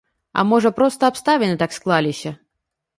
[0.39, 2.37] А можа, проста абставіны так склаліся.